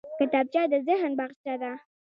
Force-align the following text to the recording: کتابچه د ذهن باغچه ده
کتابچه 0.19 0.61
د 0.71 0.73
ذهن 0.87 1.11
باغچه 1.19 1.55
ده 1.61 1.71